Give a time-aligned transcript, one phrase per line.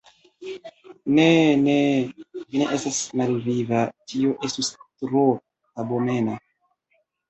[1.17, 1.27] Ne,
[1.65, 1.75] ne,
[2.41, 5.27] vi ne estas malviva: tio estus tro
[5.87, 6.45] abomena.